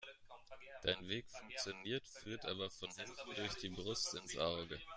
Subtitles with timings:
[0.81, 4.81] Dein Weg funktioniert, führt aber von hinten durch die Brust ins Auge.